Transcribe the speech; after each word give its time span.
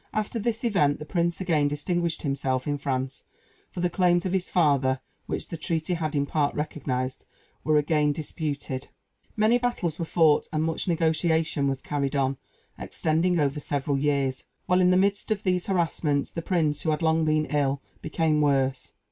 After 0.13 0.39
this 0.39 0.63
event 0.63 0.97
the 0.97 1.05
prince 1.05 1.39
again 1.39 1.67
distinguished 1.67 2.23
himself 2.23 2.65
in 2.67 2.79
France, 2.79 3.23
for 3.69 3.81
the 3.81 3.87
claims 3.91 4.25
of 4.25 4.33
his 4.33 4.49
father, 4.49 4.99
which 5.27 5.47
the 5.49 5.57
treaty 5.57 5.93
had 5.93 6.15
in 6.15 6.25
part 6.25 6.55
recognized, 6.55 7.23
were 7.63 7.77
again 7.77 8.11
disputed. 8.11 8.87
Many 9.37 9.59
battles 9.59 9.99
were 9.99 10.05
fought, 10.05 10.47
and 10.51 10.63
much 10.63 10.87
negotiation 10.87 11.67
was 11.67 11.83
carried 11.83 12.15
on, 12.15 12.37
extending 12.79 13.39
over 13.39 13.59
several 13.59 13.99
years; 13.99 14.43
while 14.65 14.81
in 14.81 14.89
the 14.89 14.97
midst 14.97 15.29
of 15.29 15.43
these 15.43 15.67
harassments, 15.67 16.31
the 16.31 16.41
prince, 16.41 16.81
who 16.81 16.89
had 16.89 17.03
long 17.03 17.23
been 17.23 17.45
ill, 17.45 17.79
became 18.01 18.41
worse. 18.41 18.93